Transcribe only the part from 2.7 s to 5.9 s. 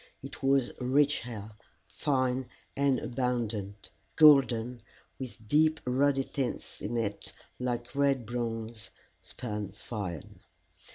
and abundant, golden, with deep